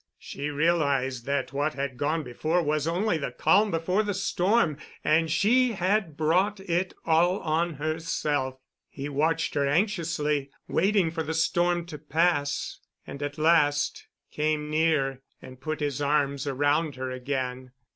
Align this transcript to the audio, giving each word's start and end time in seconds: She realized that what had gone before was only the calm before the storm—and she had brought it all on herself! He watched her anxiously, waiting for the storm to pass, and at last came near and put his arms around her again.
She 0.17 0.49
realized 0.49 1.27
that 1.27 1.53
what 1.53 1.75
had 1.75 1.95
gone 1.95 2.23
before 2.23 2.63
was 2.63 2.87
only 2.87 3.19
the 3.19 3.29
calm 3.31 3.69
before 3.69 4.01
the 4.01 4.15
storm—and 4.15 5.29
she 5.29 5.73
had 5.73 6.17
brought 6.17 6.59
it 6.59 6.95
all 7.05 7.39
on 7.41 7.75
herself! 7.75 8.57
He 8.89 9.07
watched 9.09 9.53
her 9.53 9.67
anxiously, 9.67 10.49
waiting 10.67 11.11
for 11.11 11.21
the 11.21 11.35
storm 11.35 11.85
to 11.85 11.99
pass, 11.99 12.79
and 13.05 13.21
at 13.21 13.37
last 13.37 14.07
came 14.31 14.71
near 14.71 15.21
and 15.39 15.61
put 15.61 15.81
his 15.81 16.01
arms 16.01 16.47
around 16.47 16.95
her 16.95 17.11
again. 17.11 17.69